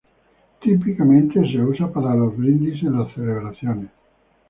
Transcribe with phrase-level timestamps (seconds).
[0.63, 3.91] Típicamente se usa para los brindis en las celebraciones.